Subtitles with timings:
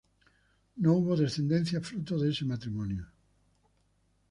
[0.77, 3.05] No hubo descendencia fruto de este matrimonio.